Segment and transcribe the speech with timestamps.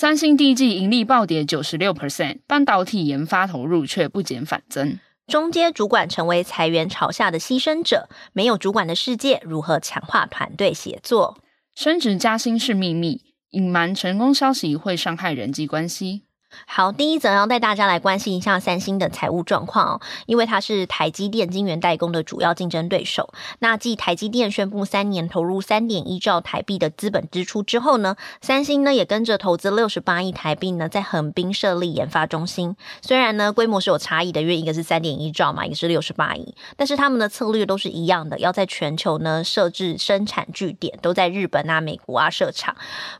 [0.00, 4.98] 三星第一季盈利暴跌九十六 percent，半导体研发投入却不减反增。
[5.26, 11.36] 中阶主管成为裁员潮下的牺牲者，没有主管的世界如何强化团队协作？
[11.74, 16.22] 升职加薪是秘密，隐瞒成功消息会伤害人际关系。
[16.66, 23.32] 好，第一则要带大家来关心一下三星的财务状况哦，因为它是台积电晶圆代工的主要竞争对手。
[23.60, 32.76] 那继台积电宣布三年投入三点一兆台币的资本支出之后呢，三星呢也跟着投资六十八亿台币呢，在横滨设立研发中心。
[33.00, 42.74] 虽然呢规模是有差异的，因为一个是三点一兆嘛，一个是六十八亿，但是他们的策略都是一样的，要在全球呢设置生产据点，都在日本啊、美国啊设厂。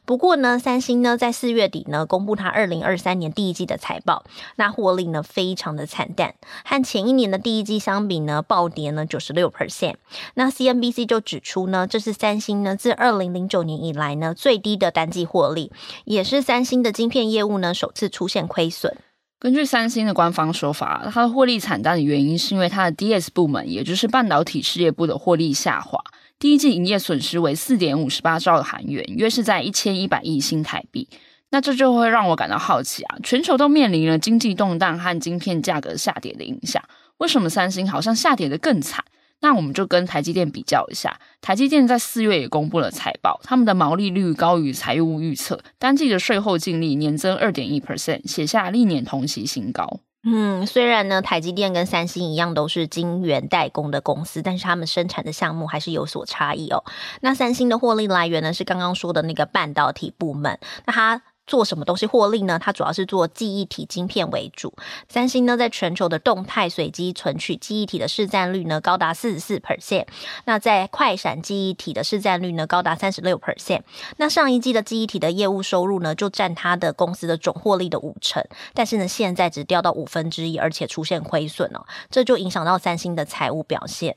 [0.05, 4.25] 不过呢，三星呢在四月底呢公布它二零二三年第一季的财报，
[4.57, 9.95] 那获利呢非常的惨淡，和前一年的第一季相比呢，暴跌呢九十六 percent。
[10.35, 15.71] 那 CNBC 就指出呢，这是三星呢自二零零九年以来呢最低的单季获利，
[16.05, 18.97] 也是三星的晶片业务呢首次出现亏损。
[19.39, 25.99] 根据三星的官方说法，它的获利惨淡的原因是因为它的 DS 部门，也就是半导体事业部的获利下滑，
[26.39, 31.09] 第一季营业损失为四点五十八兆韩元，约是在一千一百亿新台币。
[31.51, 33.17] 那这就会让我感到好奇啊！
[33.23, 36.83] 全球都面临了经济动荡和晶片价格下跌的影响，
[37.19, 39.05] 为什么三星好像下跌得更惨？
[39.41, 50.01] 那我们就跟台积电比较一下，台积电在四月也公布了财报，他们的毛利率高于财务预测，单季的税后净利年增二点一 percent，写下历年同期新高。
[50.23, 56.85] 嗯，虽然呢，台积电跟三星一样都是晶圆代工的公司，但是他们生产的项目还是有所差异哦。
[57.23, 61.23] 那三星的获利来源呢，是刚刚说的那个半导体部门，那它。
[61.51, 62.61] 做什么东西获利呢？
[62.61, 64.73] 它主要是做记忆体晶片为主。
[65.09, 70.07] 三星呢，在全球的动态随机存取记忆体的市占率呢，高达四十四 percent。
[70.45, 73.81] 那在快闪记忆体的市占率呢，高达三十六 percent。
[74.19, 78.41] 那上一季的记忆体的业务收入呢，就占它的公司的总获利的五成。
[78.73, 84.15] 但是呢，现在只掉到五分之一，而且出现亏损哦，这就影响到三星的财务表现。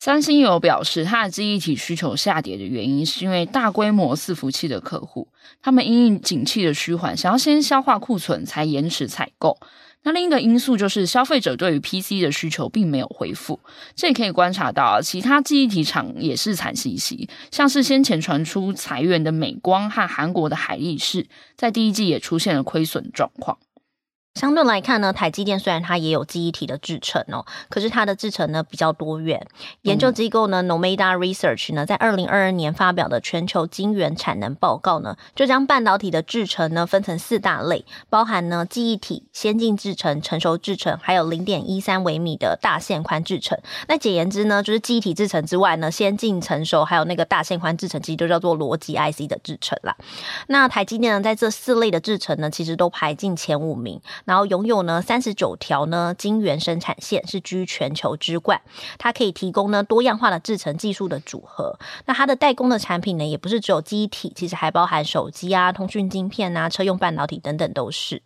[0.00, 5.26] 三星有表示，它的记忆体需求下跌的原因是因为大规模伺服器的客户，
[5.60, 9.58] 他们因应景气的趋缓，想要先消化库存，才延迟采购。
[10.04, 13.58] 那另一个因素就是消费者对于 PC 的需求并没有恢复。
[13.96, 21.26] 这也可以观察到，其他记忆体厂也是惨兮兮，像是先前传出裁员的美光和韩国的海力士，
[21.56, 23.58] 在第一季也出现了亏损状况。
[24.38, 29.44] 相对来看呢，台积电虽然它也有记忆体的制程哦，可是它的制程呢比较多元。
[29.82, 43.58] 研究机构呢、嗯、Nomada Research 呢，在二零二二年发表的全球晶圆产能报告呢，就将半导体的制程呢分成四大类，包含呢记忆体、先进制程、成熟制程，还有零点一三微米的大线宽制程。
[43.88, 49.96] 那简言之呢，就是记忆体制程之外呢，先进、成熟还有那个大线宽制程，其实就叫做逻辑 IC 的制程啦。
[50.46, 54.00] 那台积电呢，在这四类的制程呢，其实都排进前五名。
[54.28, 58.60] 然后拥有呢三十九条呢晶圆生产线，是居全球之冠。
[58.98, 61.78] 它可以提供呢多样化的制程技术的组合。
[62.04, 68.22] 那它的代工的产品呢，也不是只有记忆体，其实还包含手机啊、通讯晶片啊、车用半导体等等都是。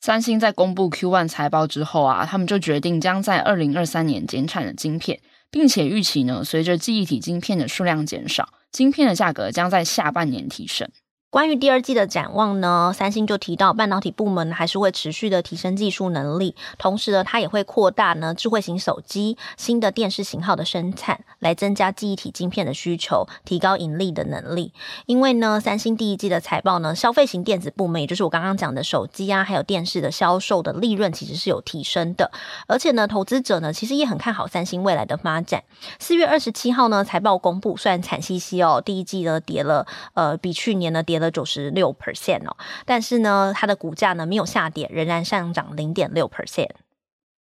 [0.00, 5.20] 三星在公布 Q1 财报之后啊，他们就决定将在二零二三年减产的晶片，
[5.52, 10.90] 并且预期呢，随着记忆体晶片的数量减少，晶片的价格将在下半年提升。
[11.28, 24.72] 关于第二季的展望呢，三星就提到半导体部门还是会持续的提升技术能力，同时呢，它也会扩大呢智慧型手机、新的电视型号的生产，来增加记忆体晶片的需求，提高盈利的能力。
[25.04, 32.30] 因为呢，三星第一季的财报呢，消费型电子部门，也就是我刚刚讲的手机啊，还有电视的销售的利润其实是有提升的，
[32.66, 35.64] 而且呢，投资者呢其实也很看好三星未来的发展。
[35.98, 41.25] 四月二十七号呢，财报公布，虽然惨兮兮哦，第一季呢跌了，呃，比去年呢跌了。
[41.30, 46.70] 九十六 percent 哦，但是呢，它的股价呢没有下跌，仍然上涨零点六 percent。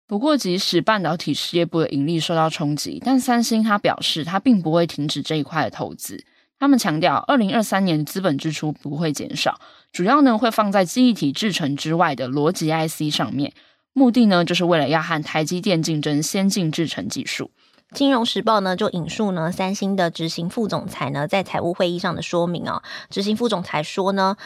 [0.07, 6.23] 不过，即使半导体事业部的盈利受到冲击，但三星它表示，它并不会停止这一块的投资。
[6.59, 9.59] 他们强调，二零二三年资本支出不会减少，
[9.91, 13.51] 主要呢会放在记忆体制程之外的逻辑 IC 上面，
[13.93, 17.49] 目的呢就是为了要和台积电竞争先进制程技术。
[17.93, 24.37] 金融时报呢就引述呢三星的执行副总裁呢在财务会议上的说明啊，执行副总裁说呢。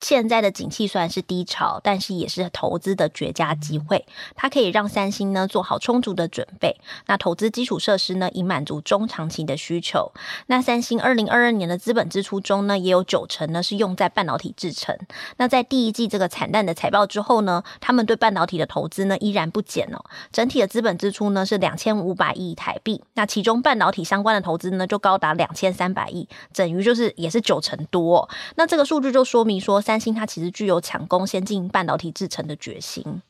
[0.00, 4.06] 现在的景气虽然是低潮，但是也是投资的绝佳机会。
[4.36, 6.80] 它可以让三星呢做好充足的准备。
[7.06, 10.12] 那投资基础设施呢，以满足中长期的需求。
[10.46, 14.96] 那三星二零二二年的资本支出中呢，也有九成呢是用在半导体制成。
[15.38, 20.04] 那在第一季这个惨淡的财报之后呢，他们对半导体的投资呢依然不减哦。
[20.30, 23.02] 整体的资本支出呢是两千五百亿台币。
[23.14, 28.30] 那其中半导体相关的投资呢就高达两千三百亿，等于就是也是九成多。
[28.54, 29.82] 那这个数据就说明说。
[29.88, 33.22] 三星它其实具有抢攻先进半导体制程的决心。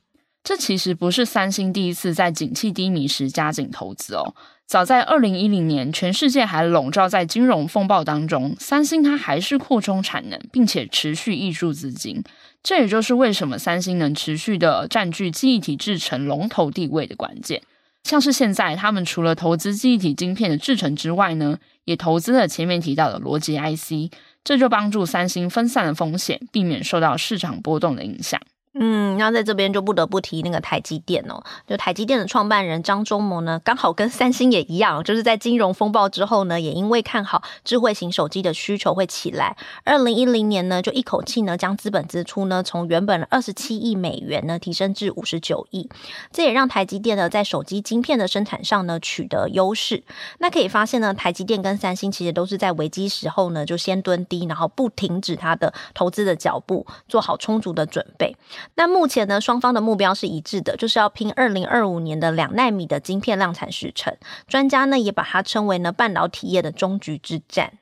[0.43, 4.35] 这其实不是三星第一次在景气低迷时加紧投资哦。
[4.67, 12.25] 早在二零一零年，全世界还笼罩在金融风暴当中，三星它还是扩充产能，并且持续挹注资金。
[12.61, 17.63] 这也就是为什么三星能持续的占据记忆体制成龙头地位的关键。
[18.05, 24.13] 像是现在，他们除了投资记忆体晶片的制成之外呢，也投资了前面提到的逻辑 IC。
[24.45, 28.41] 这就帮助三星分散了风险，避免受到市场波动的影响。
[28.81, 45.89] 嗯，那在这边就不得不提那个台积电哦，就台积电的创办人张忠谋呢，刚好跟三星也一样，就是在金融风暴之后呢，也因为看好智慧型手机的需求会起来，二零一零年呢，就一口气呢将资本支出呢从原本的二十七亿美元呢提升至五十九亿，
[46.31, 50.05] 这也让台积电呢在手机晶片的生产上呢取得优势。
[50.39, 58.37] 那可以发现呢，台积电跟三星其实都是在危机时候呢就先蹲低，然后不停止它的投资的脚步，做好充足的准备。
[58.75, 64.17] 那目前呢，双方的目标是一致的，就是要拼二零二五年的两奈米的晶片量产时程。
[64.47, 67.73] 专家呢也把它称为呢半导体业的终局之战。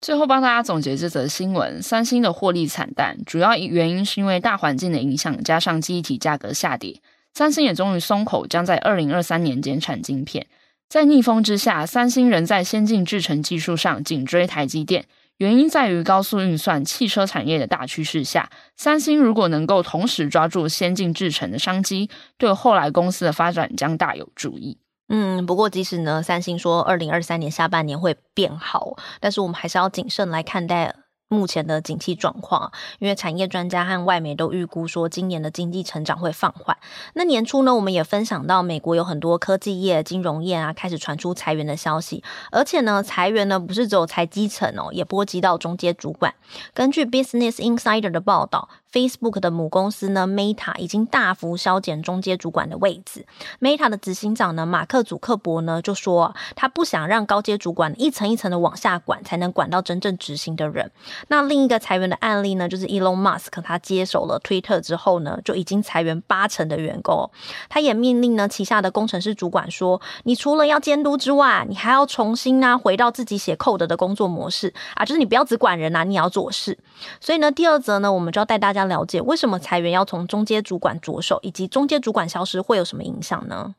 [0.00, 7.02] 最后帮大家总结这则新闻：三星的获利惨淡，主要原因是因为大环境的影响，加上记忆体价格下跌。
[7.34, 10.46] 三星也终于松口，将在二零二三年减产晶片。
[10.88, 15.04] 在逆风之下，三星仍在先进制程技术上紧追台积电。
[15.40, 24.76] 原因在于高速运算、汽车产业的大趋势下，三星如果能够同时抓住先进制程的商机，对后来公司的发展将大有助益。
[25.08, 30.94] 嗯，不过即使呢，三星说二零二三年下半年会变好，但是我们还是要谨慎来看待。
[31.30, 36.76] 目前的景气状况，因为产业专家和外媒都预估说，今年的经济成长会放缓。
[37.14, 46.34] 那年初呢，我们也分享到，美国有很多科技业、金融业啊，开始传出裁员的消息，而且呢，裁员呢不是只有裁基层哦，也波及到中阶主管。
[46.74, 48.68] 根据 Business Insider 的报道。
[48.92, 53.24] Facebook 的母公司呢，Meta 已经大幅削减中阶主管的位置。
[53.60, 60.90] Meta 的执行长呢，马克·祖克伯呢就说，他不想让高阶主管一层一层的往下管，才能管到真正执行的人。
[61.28, 67.30] 那另一个裁员的案例呢，就是 Elon Musk，他接手了 Twitter 之后呢，就已经裁员八成的员工。
[67.68, 76.76] 他也命令呢旗下的工程师主管说，你除了要监督之外，你还要重新呢回到自己写 code 的工作模式啊，就是你不要只管人、啊，你也要做事。
[77.20, 78.80] 所以呢，第二则呢，我们就要带大家。
[78.90, 83.74] 了解为什么裁员要从中阶主管着手，以及中阶主管消失会有什么影响呢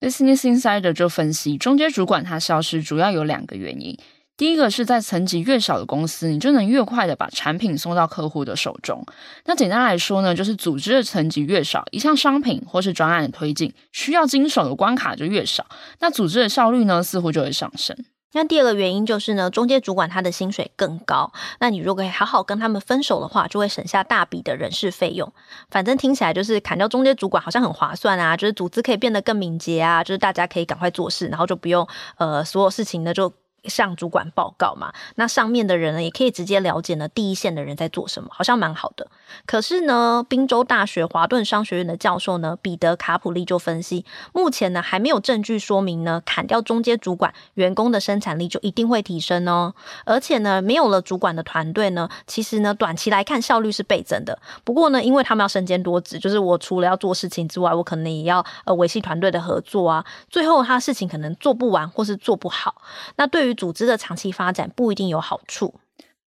[0.00, 3.96] ？Business Insider 就分析，中阶主管他消失主要有两个原因。
[4.38, 9.04] 第一个是在层级越小的公司，你就能越快的把产品送到客户的手中。
[9.46, 15.66] 那简单来说呢，就是组织的层级越少，一项商品或是专案的推进需要经手的关卡就越少，
[15.98, 17.96] 那组织的效率呢似乎就会上升。
[18.32, 21.32] 那第二个原因就是呢，中介主管他的薪水更高。
[21.58, 25.32] 那你如果好好跟他们分手的话，就会省下大笔的人事费用。
[25.68, 33.32] 反正听起来就是砍掉中介主管好像很划算啊，就是组织可以变得更敏捷啊，就是大家可以赶快做事，然后就不用呃所有事情呢就。
[33.68, 39.08] 向主管报告嘛，那上面的人呢也可以直接了解呢第一线的人在做什么，好像蛮好的。
[39.46, 49.74] 可是呢，宾州大学华顿商学院的教授呢彼得卡普利就分析，目前呢还没有证据说明呢砍掉中阶主管，员工的生产力就一定会提升哦。
[50.04, 54.38] 而且呢，没有了主管的团队呢，其实呢短期来看效率是倍增的。
[54.64, 60.04] 不过呢，因为他们要身兼多职，就是我除了要做事情之外，我可能也要呃维系团队的合作啊。
[60.30, 62.82] 最后他事情可能做不完或是做不好。
[63.16, 65.74] 那对于组织的长期发展不一定有好处。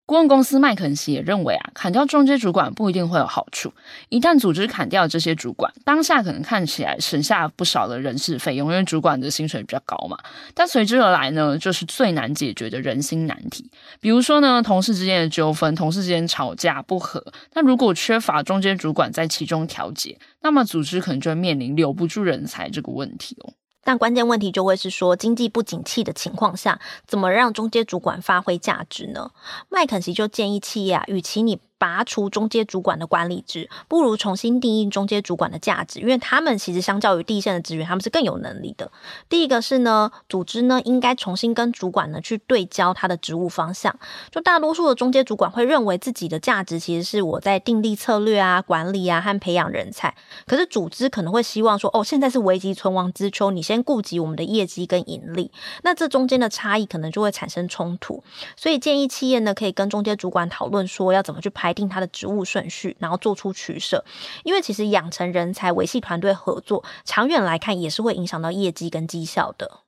[0.07, 3.73] 顾问公司麦肯锡也认为啊，砍掉中阶主管不一定会有好处。
[4.07, 10.17] 一旦组织砍掉这些主管，当下可能看起来省下不少的人事费用，因为主管的薪水比较高嘛。
[10.53, 13.69] 但随之而来呢，就是最难解决的人心难题。
[13.99, 17.21] 比如说呢，同事之间的纠纷，同事之间吵架不和，
[17.53, 23.51] 那如果缺乏中阶主管在其中调解，那么组织可能就会面临留不住人才这个问题哦。
[23.87, 29.31] 但关键问题就会是说，经济不景气的情况下，怎么让中介主管发挥价值呢？
[29.69, 38.91] 麦肯锡就建议企业啊，与其你拔除中阶主管的管理职，不如重新定义中阶主管的价值，因为他们其实相较于第一线的职员，他们是更有能力的。
[39.29, 43.97] 第一个是呢，组织呢应该重新跟主管呢去对焦他的职务方向。
[44.31, 50.15] 就大多数的中阶主管会认为自己的价值其实是我在订立策略啊、管理啊和培养人才，
[50.45, 55.51] 可是组织可能会希望说，哦，现在是危急存亡之秋，你先顾及我们的业绩跟盈利，
[55.83, 58.23] 那这中间的差异可能就会产生冲突。
[58.55, 64.03] 所以建议企业呢可以跟中阶主管讨论说，要怎么去排来定他的职务顺序，然后做出取舍。
[64.43, 69.81] 因为其实养成人才、维系团队合作，长远来看也是会影响到业绩跟绩效的。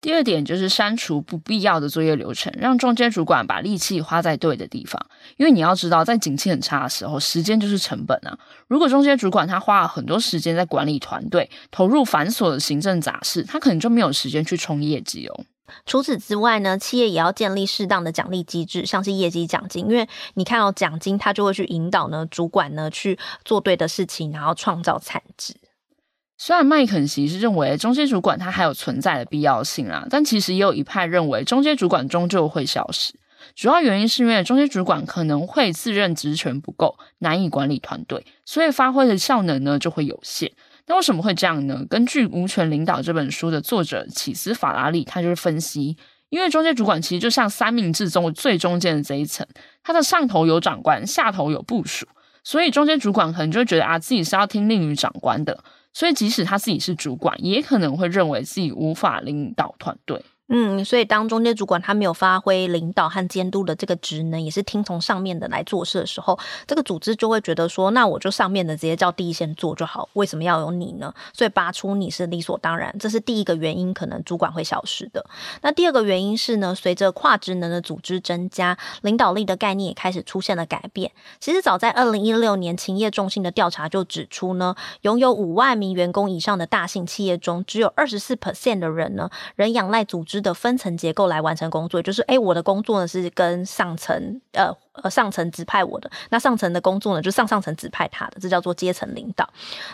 [0.00, 5.04] 第二点就是删除不必要的作业流程，让中间主管把力气花在对的地方。
[5.36, 8.38] 因为你要知道，在景气很差的时候，时间就是成本啊。
[8.66, 15.44] 如果中间主管他花了很多时间在管理团队，投入繁琐的行政杂事，他可能就没有时间去冲业绩哦。
[15.86, 25.54] 除此之外呢，企业也要建立适当的奖励机制，像是业绩奖金，因为你看到奖金，它就会去引导呢主管呢去做对的事情，然后创造产值。
[26.42, 33.12] 虽然麦肯锡是认为中间主管他还有存在的必要性啊，但其实也有一派认为中间主管终究会消失。
[33.54, 40.50] 主要原因是因为中间主管可能会自认职权不够，难以管理团队，所以发挥的效能呢就会有限。
[40.86, 41.84] 那为什么会这样呢？
[41.90, 45.98] 根据《无权领导》这本书的作者起斯·法拉利，他就是分析，
[46.30, 49.46] 因为中间主管其实就像三明治中最中间的这一层，
[49.82, 52.06] 他的上头有长官，下头有部署，
[52.42, 55.62] 所以中间主管可能就会觉得啊，自己是要听令于长官的。
[55.92, 60.24] 所以，即使他自己是主管，也可能会认为自己无法领导团队。
[60.52, 71.14] 嗯，所以当中间主管他没有发挥领导和监督的这个职能，也是听从上面的来做事的时候，这个组织就会觉得说，那我就上面的直接叫第一线做就好，为什么要有你呢？
[71.32, 75.24] 所以拔出你是理所当然，这是第一个原因，可能主管会消失的。
[75.62, 81.12] 那第二个原因是呢，随着跨职能的组织增加，领导力的概念也开始出现了改变。
[81.38, 99.48] 其实早在二零一六年，勤业众信的调查就指出呢，拥有五万名员工以上的大型企业中，只有二十四 percent 的人呢，仍仰赖组织的分层结构来完成工作，就是诶，我的工作呢是跟上层呃呃上层指派我的，那上层的工作呢就上上层指派他的，这叫做阶层领导。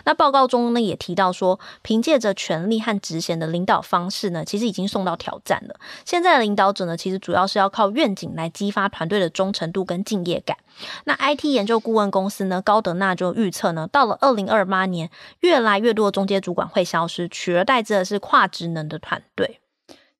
[0.05, 5.79] 那报告中呢也提到说，凭借着权力和职衔的领导方式呢，其实已经受到挑战了。
[6.05, 10.57] 现在的领导者呢，其实主要是要靠愿景来激发团队的忠诚度跟敬业感。
[11.05, 19.59] 那 IT 研究顾问公司呢，高德纳就预测呢，到了二零二八年，越来越多的中介主管会消失，取而代之的是跨职能的团队。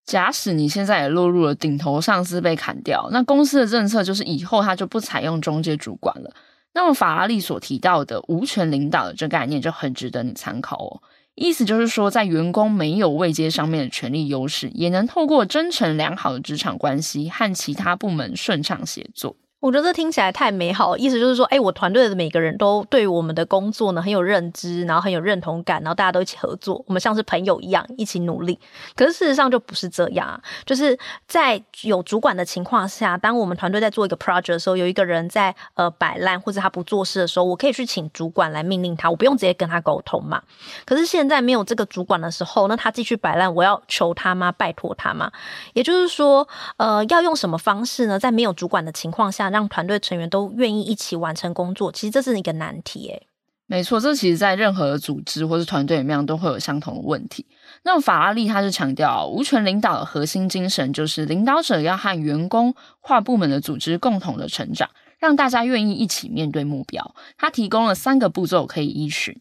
[0.08, 6.34] 假使你现在也落入了顶头上司被砍掉，那公司的政策就是以后他就不采用中介主管了。
[6.74, 11.02] 那么法拉利所提到的无权领导的这概念就很值得你参考哦。
[11.36, 19.36] 意思就是说，在员工没有位阶上面的权利优势，也能透过真诚良好的职场关系和其他部门顺畅协作。
[19.60, 28.60] 我觉得这听起来太美好，意思就是说，哎，我团队的每个人都对我们的工作呢很有认知，然后很有认同感，然后大家都一起合作，我们像是朋友一样一起努力。
[28.96, 30.96] 可是事实上就不是这样啊，就是
[31.28, 40.40] 在有主管的情况下，当我们团队在做一个 project 的时候，有一个人在呃摆烂或者他不做事的时候，我可以去请主管来命令他，我不用直接跟他沟通嘛。
[40.86, 44.52] 可是现在没有这个主管的时候，那他继续摆烂，我要求他吗？
[44.52, 45.32] 拜托他吗？
[45.74, 46.48] 也就是说，
[46.78, 48.20] 呃，要用什么方式呢？
[48.20, 49.47] 在没有主管的情况下。
[49.50, 53.28] 让团队成员都愿意一起完成工作，其实这是一个难题诶。
[53.70, 57.46] 没错，这其实在任何组织或是团队里面都会有相同的问题。
[57.84, 64.90] 那么法拉利他是强调，无权领导的核心精神就是领导者要和员工、跨部门的组织共同的成长，
[65.20, 67.14] 让大家愿意一起面对目标。
[67.38, 69.36] 他提供了三个步骤可以依循。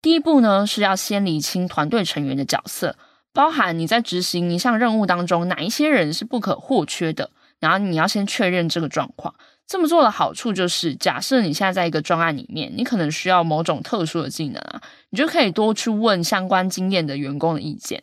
[0.00, 2.94] 第一步呢，是要先厘清团队成员的角色，
[3.32, 9.34] 包含你在执行一项任务当中，哪一些人是不可或缺的，然后你要先确认这个状况。
[9.66, 18.02] 这么做的好处就是，假设你现在在一个专案里面，你可能需要某种特殊的技能啊，你就可以多去问相关经验的员工的意见。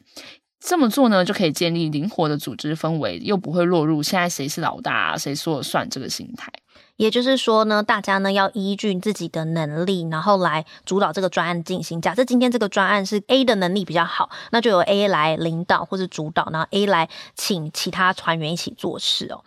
[0.59, 6.51] 这么做呢，就可以建立灵活的组织氛围，又不会落入现在谁是老大，谁说了算这个心态。
[6.99, 12.01] 也就是说呢，大家呢要依据自己的能力，然后来主导这个专案进行。
[12.01, 19.45] 假设今天这个专案是 A 的能力比较好，那就由 A 来领导或者主导，然后 A 来请其他团员一起做事哦。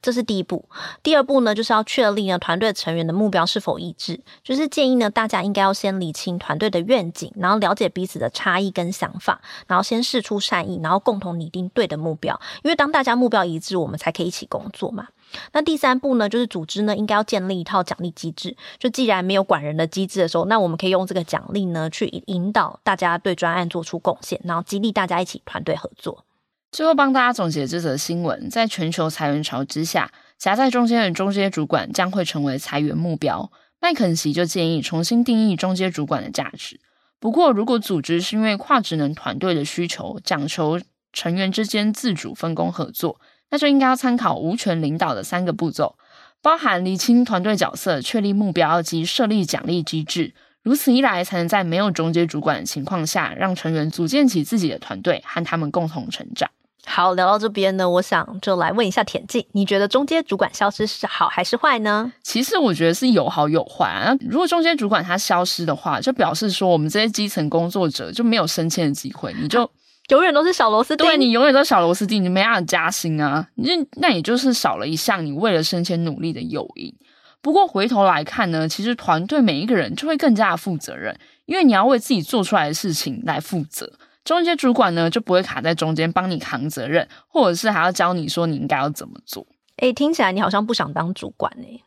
[0.00, 0.64] 这是第一步。
[1.02, 12.40] 第二步呢，就是要确立呢团队成员的目标是否一致，就是建议呢大家应该要先理清团队的愿景，然后了解彼此的差异跟想法，然后先试出善意，然后共同拟定对的目标。
[12.62, 15.08] 因为当大家目标一致，我们才可以一起工作嘛。
[15.52, 18.56] 那第三步呢，就是组织呢应该要建立一套奖励机制。
[18.78, 26.24] 就既然没有管人的机制的时候，那我们可以用这个奖励呢去引导大家对专案做出贡献，然后激励大家一起团队合作。
[26.70, 33.52] 最后帮大家总结这则新闻：在全球裁员潮之下，夹在中间的中阶主管将会成为裁员目标。
[33.78, 36.80] 麦肯锡就建议重新定义中阶主管的价值。
[37.18, 40.80] 不过，如果组织是因为跨职能团队的需求，讲求
[41.12, 43.20] 成员之间自主分工合作，
[43.52, 45.94] 那就应该要参考无权领导的三个步骤，
[46.40, 50.32] 包含厘清团队角色、确立目标及设立奖励机制。
[50.62, 56.48] 如此一来，才能在没有中介主管的情况下，让成员组建起自己的团队，和他们共同成长。
[56.84, 62.12] 好，聊到这边呢，我想就来问一下田静，你觉得中间主管消失是好还是坏呢？
[62.22, 64.16] 其实我觉得是有好有坏啊。
[64.28, 69.68] 如果中间主管他消失的话，就表示说我们这些基层工作者就没有升迁的机会，你就
[70.08, 71.06] 永远都是小螺丝钉。
[71.06, 73.48] 对，你永远都是小螺丝钉，你没办法加薪啊。
[73.54, 76.94] 你那也就是少了一项你为了升迁努力的诱因。
[77.40, 83.92] 不过回头来看呢，其实团队每一个人就会更加的负责任，因为你要为自己做出来的事情来负责。
[84.24, 89.44] 中间主管呢，就不会卡在中间帮你扛责任，或者是还要教你说你应该要怎么做。
[89.78, 91.82] 哎、欸，听起来你好像不想当主管哎、欸。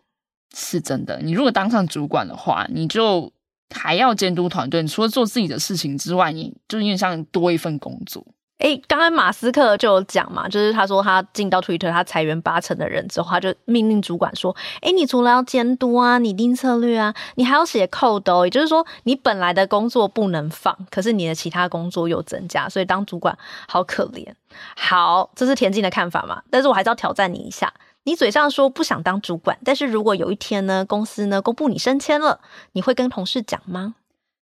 [0.53, 3.31] 是真的，你如果当上主管的话，你就
[3.77, 8.25] 还要监督团队，你除了做自己的事情之外，你就有点像多一份工作。
[8.59, 18.45] 诶，刚刚马斯克就有讲嘛，就是他说他进到 Twitter，他裁员八成的人之后，他就命令主管说：“诶，你除了要监督啊，拟定策略啊，你还要写 code 哦。
[18.45, 24.25] 也就是说，你本来的工作不能放，可是你的其他工作又增加，所以当主管好可怜。”
[24.77, 26.41] 好，这是田静的看法嘛？
[26.49, 27.73] 但是我还是要挑战你一下。
[28.05, 32.39] 你嘴上说不想当主管，但是如果有一天呢，公司呢公布你升迁了，
[32.71, 33.95] 你会跟同事讲吗？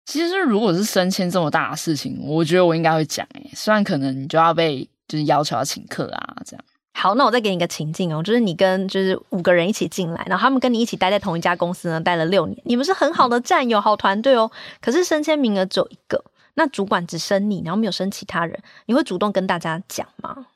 [0.05, 3.49] 其实，如果是升迁这么大的事情，我觉得我应该会讲诶。
[3.55, 6.65] 虽然可能你就要被就是要求要请客啊，这样。
[6.93, 14.51] 好，那我再给你一个情境哦，就是你跟就是五个人一起进来，然后他们跟你一起待在同一家公司呢，待了六年，你们是很好的战友、好团队哦。
[14.81, 16.21] 可是升迁名额只有一个，
[16.55, 20.47] 那主管只升你，然后没有升其他人，你会主动跟大家讲吗？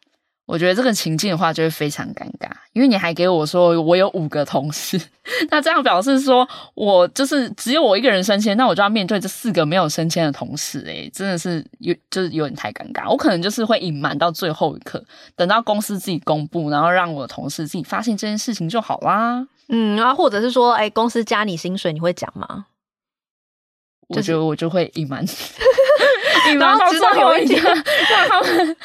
[0.47, 4.97] 我觉得这个情境的话就会非常尴尬，因为你还给我说我有五个同事，
[5.51, 13.09] 那这样表示说我就是只有我一个人升迁，那我就要面对这四个没有升迁的同事，诶，真的是有就是有点太尴尬。
[13.09, 15.03] 我可能就是会隐瞒到最后一刻，
[15.35, 19.45] 等到公司自己公布，然后让我的同事自己发现这件事情就好啦。
[19.67, 22.67] 嗯，啊，或者是说，诶，公司加你薪水，你会讲吗？
[24.07, 25.21] 我觉得我就会隐瞒，
[26.47, 28.77] 隐瞒然后到直到有一天让他们。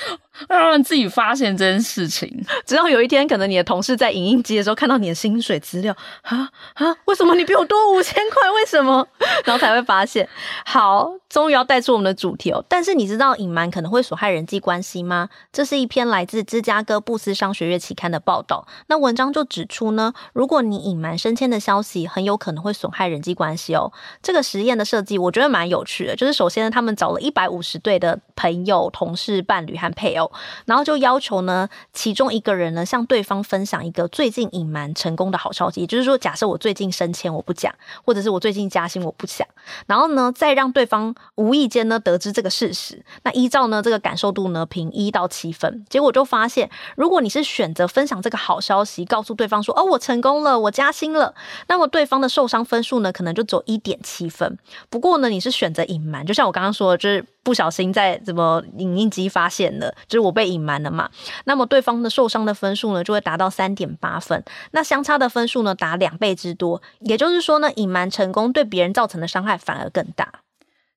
[0.49, 2.29] 让他们自己发现这件事情，
[2.67, 8.51] 直到有一天，可能你的同事在影印机的时候看到你的薪水资料，啊啊，为什么你比我多五千块？
[8.53, 9.07] 为什么？
[9.45, 10.29] 然后才会发现。
[10.65, 12.65] 好，终于要带出我们的主题哦。
[12.69, 15.29] 但是你知道隐瞒可能会损害人际关系吗？
[15.53, 18.67] 这是一篇来自芝加哥布斯商学院期刊的报道。
[18.87, 23.93] 那文章就指出呢，如果你隐瞒升迁的消息，很有可能会损害人际关系哦。
[24.23, 26.17] 这个实验的设计，我觉得蛮有趣的。
[26.17, 30.22] 就是首先，他们找了一百五十对的朋友、同事、伴侣和配偶。
[30.67, 39.47] 然后就要求呢，其中一个人呢向对方分享一个最近隐瞒成功的好消息，也就是说，假设我最近升迁我不讲，或者是我最近加薪我不讲，
[39.87, 43.05] 然后呢再让对方无意间呢得知这个事实。
[43.23, 51.35] 那依照呢这个感受度呢评一到七分，结果就发现，如果你是选择分享这个好消息，告诉对方说哦我成功了，我加薪了，
[51.69, 54.59] 那么对方的受伤分数呢可能就只有一点七分。
[54.91, 57.25] 不过呢你是选择隐瞒，就像我刚刚说的，就是。
[57.43, 61.11] 不小心在怎么影印机发现了，就是我被隐瞒了嘛。
[61.45, 64.43] 那么对方的受伤的分数呢，就会达到三点八分。
[64.71, 66.81] 那相差的分数呢，达两倍之多。
[67.01, 70.33] 也就是说呢，隐瞒成功对别人造成的伤害反而更大。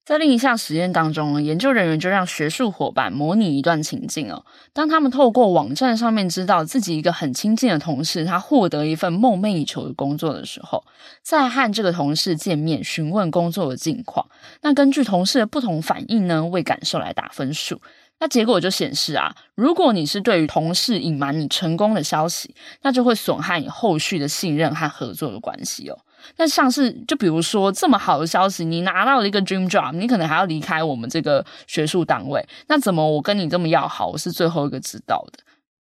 [0.05, 4.45] 在另一项实验当中，研究人员就让学术伙伴模拟一段情境哦。
[4.71, 10.83] 当他们透过网站上面知道自己一个很亲近的同事他获得一份梦寐以求的工作的时候，
[11.23, 14.27] 再和这个同事见面询问工作的近况。
[14.61, 17.81] 那根据同事的不同反应呢，为感受来打分数。
[18.19, 25.97] 那结果就显示啊，如果你是对于同事隐瞒你成功的消息，那就会损害你后续的信任和合作的关系哦。
[26.37, 35.39] 那像是，就比如说这么好的消息，你拿到了一个 dream job，你可能还要离开我们这个学术单位，那怎么我跟你这么要好，我是最后一个知道的？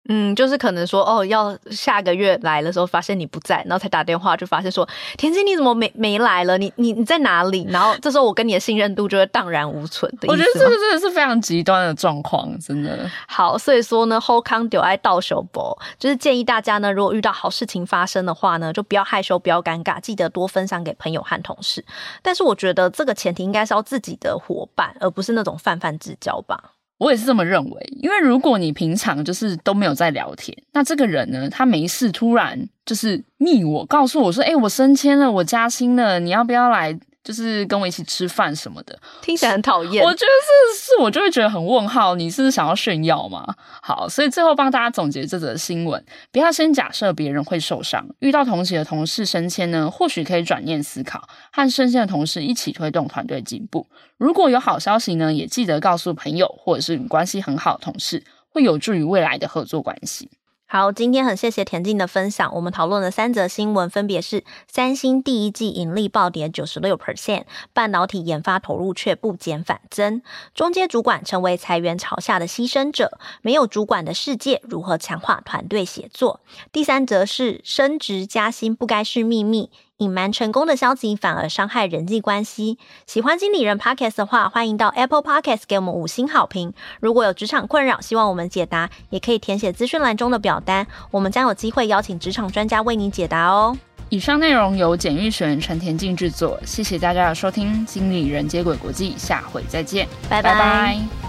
[0.10, 6.58] 嗯，就是可能说哦，要下个月来的时候发现你不在，然后才打电话就发现说，田静你怎么没没来了？
[6.58, 7.66] 你你你在哪里？
[7.70, 10.28] 然后这时候我跟你的信任度就会荡然无存的。
[10.28, 13.10] 我觉得这个真的是非常极端的状况，真的。
[13.28, 21.86] 好，所以说呢，好康就爱倒手博，就是建议大家呢，如果遇到好事情发生的话呢，就不要害羞，不要尴尬，记得多分享给朋友和同事。
[22.24, 26.72] 但是我觉得这个前提应该是要自己的伙伴，而不是那种泛泛之交吧。
[27.02, 40.04] 我也是这么认为，因为如果你平常就是都没有在聊天，那这个人呢，他没事突然就是密我，告诉我说，诶，我升迁了，我加薪了，你要不要来就是跟我一起吃饭什么的，听起来很讨厌。
[40.04, 43.56] 我觉得是是，我就会觉得很问号，你是想要炫耀吗？
[43.82, 53.86] 好，所以最后帮大家总结这则新闻：不要先假设别人会受伤，遇到同级的同事升迁呢，或许可以转念思考，和升迁的同事一起推动团队进步。
[54.18, 60.30] 如果有好消息呢，也记得告诉朋友或者是关系很好的同事，会有助于未来的合作关系。
[60.74, 62.56] 好，今天很谢谢田静的分享。
[62.56, 70.22] 我们讨论的三则新闻分别是：三星第一季盈利暴跌九十六 percent，半导体研发投入却不减反增；
[70.54, 76.40] 中阶主管成为裁员潮下的牺牲者，没有主管的世界如何强化团队协作？
[76.72, 79.70] 第三则是升职加薪不该是秘密。
[80.02, 82.80] 隐瞒成功的消息反而伤害人际关系。
[83.06, 86.74] 喜欢经理人 Podcast 的话，欢迎到 Apple Podcast 给我们五星好评。
[87.00, 93.78] 如果有职场困扰，希望我们解答，也可以填写资讯栏中的表单，我们将有机会邀请职场专家为你解答哦。
[94.10, 97.86] 以上内容由简育璇陈田静制作，谢谢大家的收听。
[97.86, 100.54] 经理人接轨国际，下回再见，拜拜。
[100.54, 101.21] 拜拜。